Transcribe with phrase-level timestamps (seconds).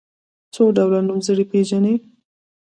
[0.53, 1.95] څو ډوله نومځري پيژنئ.